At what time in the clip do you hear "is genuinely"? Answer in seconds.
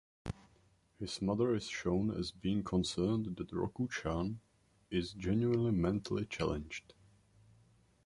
4.89-5.69